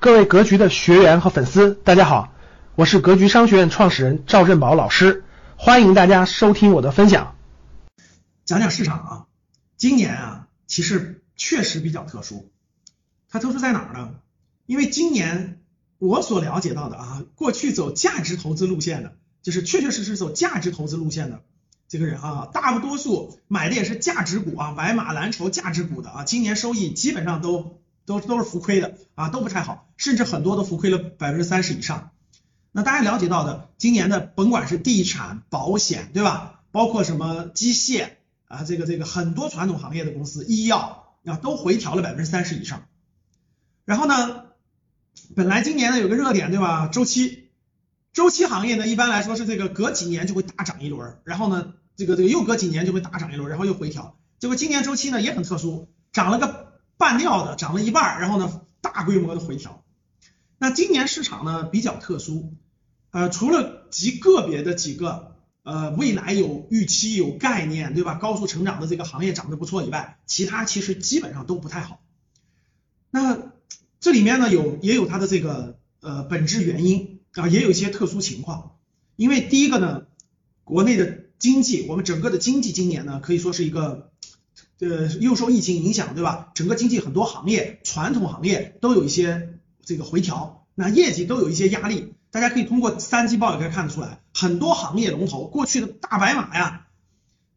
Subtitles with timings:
[0.00, 2.32] 各位格局的学员和粉丝，大家好，
[2.74, 5.24] 我是格局商学院创始人赵振宝老师，
[5.58, 7.36] 欢迎大家收听我的分享。
[8.46, 9.26] 讲讲市场啊，
[9.76, 12.48] 今年啊，其实确实比较特殊，
[13.28, 14.14] 它特殊在哪儿呢？
[14.64, 15.60] 因为今年
[15.98, 21.42] 我所了解到的啊，过去走价值投资路线的，就是确确实实走价值投资路线的
[21.88, 27.76] 这个人啊，大多数买的也是价值股啊，白马蓝筹价值股的啊，今年收益基本上都。
[28.06, 32.10] 都都是浮亏的啊，都不太好，甚至很多都浮亏了百分之三十以上。
[32.72, 36.60] 那大家了解到的，今年的甭管是地产、保险，对吧？
[36.70, 38.10] 包括什么机械
[38.46, 42.84] 啊，这个这个很多传统行业的公司，医药啊，都回调了百分之三十以上。
[43.84, 44.44] 然后呢，
[45.34, 46.86] 本来今年呢有个热点，对吧？
[46.86, 47.50] 周期，
[48.12, 54.16] 周期行业呢一般来说是这个隔几年就会大涨一轮，然后呢这个这个又隔几年就会大涨一轮，然后又回调。
[54.38, 56.59] 结果今年周期呢也很特殊，涨了个。
[57.00, 59.82] 半掉的涨了一半，然后呢大规模的回调。
[60.58, 62.52] 那今年市场呢比较特殊，
[63.10, 72.02] 呃，除了极个别的几个呃未来有预期有概念对吧高速成长的这个行业涨得不错以外，其他其实基本上都不太好。
[73.10, 73.50] 那
[73.98, 78.76] 这里面呢有也有它的这个呃本质原因啊，也有一些特殊情况。
[79.16, 80.02] 因为第一个呢，
[80.64, 84.09] 国内的经济，我们整个的经济今年呢可以说是一个。
[84.80, 86.50] 呃，又受疫情影响，对吧？
[86.54, 92.14] 整个经济很多行业，传统行业都有一些这个回调，那业绩都有一些压力。
[92.30, 96.86] 大家可以通过三季报也可以看得出来，很多行业龙头过去的大白马呀，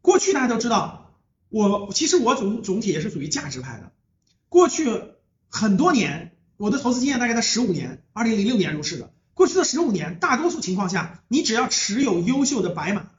[0.00, 1.14] 过去大家都知道，
[1.48, 3.92] 我其实我总总体也是属于价值派的。
[4.48, 4.90] 过去
[5.48, 9.12] 很多年，我的投资经验大概在十五年，二零零六年入市的。
[9.34, 13.10] 过去的十五年，大多数情况下，你只要持有优秀的白马、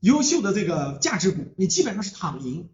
[0.00, 2.68] 优秀的这个价值股，你基本上是躺赢。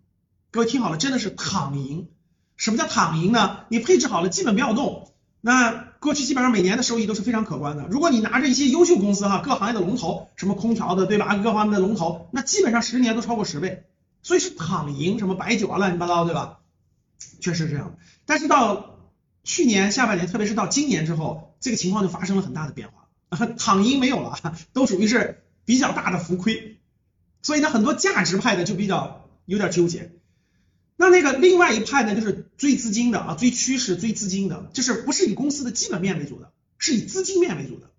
[0.51, 2.09] 各位听好了，真的是躺赢。
[2.57, 3.61] 什么叫躺赢呢？
[3.69, 5.13] 你配置好了，基本不要动。
[5.41, 7.87] 那过去基本上每年的收益都是非常可观的。
[7.91, 11.37] 如果你拿着一些优秀公司哈，各行业的龙头，什么空调的对吧？
[11.37, 13.85] 各方面的龙头，那基本上十年都超过十倍。
[14.23, 16.59] 所以是躺赢，什么白酒啊，乱七八糟对吧？
[17.41, 17.97] 确实是这样。
[18.25, 18.99] 但是到
[19.45, 23.07] 去年下半年，特别是到今年之后，这个情况就发生了很大的变化。
[23.59, 24.39] 躺赢没有了，
[24.73, 26.81] 都属于是比较大的浮亏。
[27.43, 30.16] 所以呢，很多价值派的就比较有点纠结。
[31.37, 37.91] 另外一派呢，就是追资金的啊，追趋势、追资金的，就是不是以公司的基本面为主的，是以资金面为主的。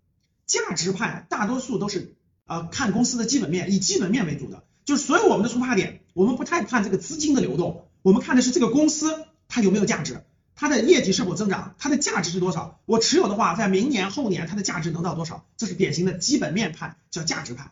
[0.45, 2.15] 价值派大多数都是
[2.45, 10.21] 啊看公司的基本面，以基本面为主的，就是所有我们的出发点，我们不太看这个资金的流动，我们看的是这个公司它有没有价值，
[10.55, 17.71] 它的业绩是否增长，它的价值是多少，我持有的话，在明年后年它的价值能到多少，这是典型的基本面派，叫价值派。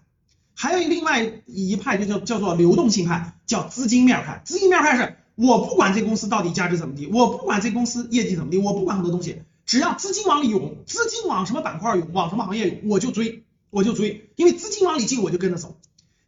[0.53, 4.41] 还有另外一派就叫叫做流动性派，叫资金面派。
[4.45, 15.77] 资金面派是我不管这公司到底价值怎么地，我不管这公司业绩怎么地，我不管很多东西，只要资金往里涌，资金往什么板块涌，往什么行业涌，我就追，我就追，因为资金往里进，我就跟着走。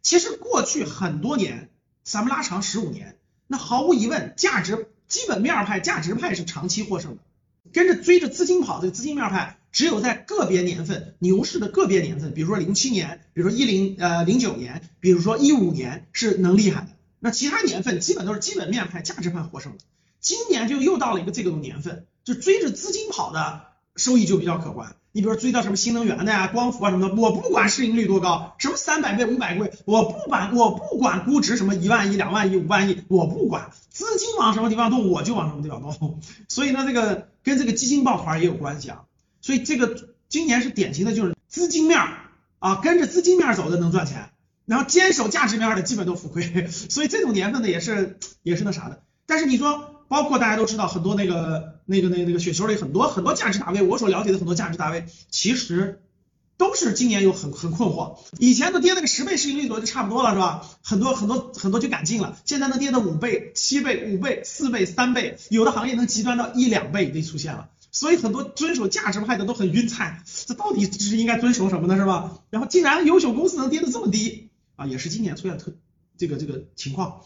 [0.02, 1.70] 其实过去很多年，
[2.04, 7.18] 咱们拉长十五年，那毫无疑问，价值基本面派、价值派是长期获胜的。
[7.72, 16.88] 跟着追着资金跑，这个资金面派只有在个别年份牛市的个别年份，比如说零七年，比如说一零呃零九年，比如说一五年是能厉害的。
[17.20, 19.78] 那其他年份基本都是基本面派、价值派获胜的。
[20.20, 23.62] 今年就又到了一个这个年份，就追着资金跑的
[23.96, 24.94] 收益就比较可观。
[25.12, 36.20] 你比如追到什么新能源的呀、光伏啊什么的，我不管市盈率多高，什么三百倍、五百倍，我不管，我不管估值什么一万亿、两万亿、五万亿，我不管，资金往什么地方动，我就往什么地方动。
[36.46, 39.04] 所以呢，这个跟这个基金抱团也有关系啊。
[39.40, 41.98] 所以这个今年是典型的，就是资金面
[42.58, 44.30] 啊，跟着资金面走的能赚钱，
[44.68, 46.68] 然后坚守价值面的基本都浮亏。
[46.68, 49.02] 所以这种年份呢，也是也是那啥的。
[49.26, 49.96] 但是你说。
[50.08, 56.00] 包括大家都知道很多那个那个那个那个雪球里很多很多价值大 V，我所了解的很多价值大 V，其实
[56.56, 58.16] 都是今年有很很困惑。
[58.38, 60.66] 以前都跌那个十倍市盈率左右就差不多了，是吧？
[60.82, 67.68] 很多很多很多就敢进了，现在能跌到五倍、七倍、五倍、四倍、三倍，有的行业能极端到一两倍已经出现了。
[67.92, 71.96] 所以很多遵守价值派的都很晕菜，这到底是应该遵守什么呢？
[71.96, 72.38] 是吧？
[72.48, 74.47] 然后竟然优秀公司能跌得这么低
[74.78, 75.74] 啊，也是今年出现特
[76.16, 77.24] 这个这个情况。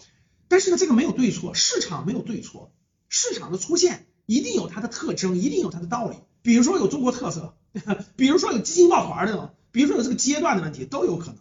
[0.49, 2.73] 但是呢，这个没有对错，市场没有对错，
[3.11, 6.17] 市场的出现一定有它的特征，一定有它的道理。
[6.41, 7.55] 比如说有中国特色，
[8.17, 11.37] 比如说有基金抱团的，比如说有这个阶段的问题，都有可能。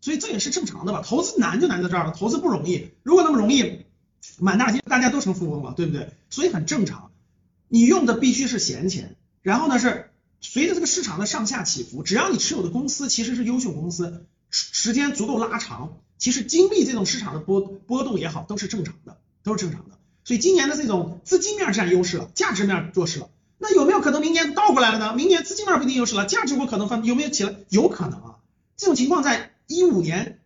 [0.00, 1.00] 所以这也是正常的吧？
[1.00, 2.90] 投资难就难在这儿了，投资不容易。
[3.04, 3.86] 如果那么容易，
[4.40, 6.12] 满大街大家都成富翁了，对不对？
[6.28, 7.12] 所以很正常。
[7.68, 10.10] 你用的必须是闲钱，然后呢是
[10.40, 15.98] 随着这个市场的上下起伏，只要你持有的公司其实是优秀公司，时间足够拉长。
[16.18, 19.98] 其实经历这种市场的波波动也好，都是正常的，都是正常的。
[20.22, 23.28] 所以今年的这种资金面占优势了，价值面弱势了。
[23.58, 25.14] 那有没有可能明年倒过来了呢？
[25.16, 27.56] 明年资金面不一定优势了，价值股可能翻有没有起来？
[27.70, 28.36] 有可能啊。
[28.76, 30.38] 这种情况在一五年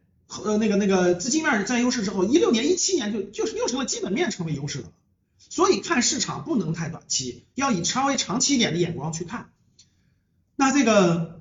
[0.43, 4.91] 呃那个那个资金面占优势之后，一六年、一七年就就是又成了基本面成为优势了。
[5.38, 9.50] 所以看市场不能太短期，要以稍微长期一点的眼光去看。
[10.55, 11.35] 那这个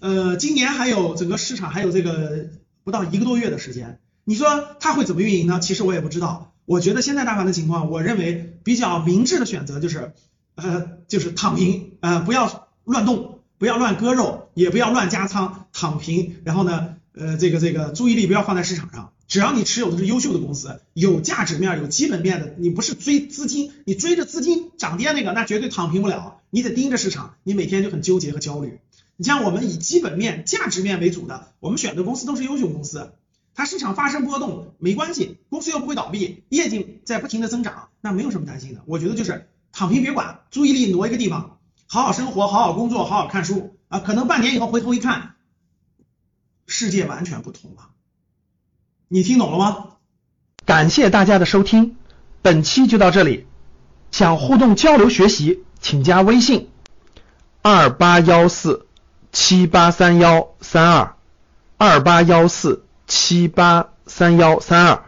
[0.00, 2.48] 呃，今年还有整个市场还有这个
[2.84, 5.60] 不到一个多月的时间，你说它会怎么运营呢？
[5.60, 6.52] 其实我也不知道。
[6.64, 10.12] 我觉得现在大盘的情况，我认为比较明智的选择就是
[10.54, 16.36] 呃就是躺平，呃不要乱动，不要乱割肉，也不要乱加仓，躺平。
[16.44, 19.12] 然后呢，呃这个这个注意力不要放在市场上。
[19.26, 26.40] 只要你持有的是优秀的公司，有价值面、有基本面的，你不是追资金，你追着资金涨跌那个，那绝对躺平不了。
[26.50, 28.78] 你得盯着市场，你每天就很纠结和焦虑。
[29.16, 33.12] 你像我们以基本面、价值面为主的，我们选的公司都是优秀公司，
[33.54, 38.82] 它市场发生波动没关系，公司又不会倒闭，业绩在不停的增长，那没有什么担心的。
[38.86, 44.00] 我觉得就是躺平别管，注意力挪一个地方，好好生活，好好工作，好好看书啊。
[44.00, 45.34] 可能半年以后回头一看，
[46.66, 47.90] 世界完全不同了。
[49.08, 49.88] 你听懂了吗？
[50.64, 51.96] 感谢大家的收听，
[52.40, 53.46] 本期就到这里。
[54.10, 56.68] 想互动交流学习，请加微信
[57.62, 58.86] 二八幺四
[59.32, 61.14] 七八三幺三二
[61.78, 65.02] 二八幺四七八三幺三二，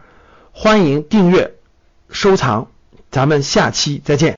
[0.51, 1.53] 欢迎订阅
[2.09, 2.67] 收藏，
[3.11, 4.33] 咱们下期再见。